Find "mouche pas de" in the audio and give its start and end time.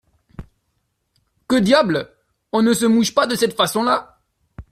2.87-3.35